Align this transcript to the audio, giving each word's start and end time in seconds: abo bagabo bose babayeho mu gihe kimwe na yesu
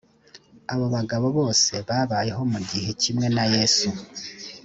abo 0.73 0.85
bagabo 0.95 1.27
bose 1.37 1.73
babayeho 1.87 2.41
mu 2.51 2.59
gihe 2.69 2.89
kimwe 3.01 3.27
na 3.35 3.45
yesu 3.53 3.89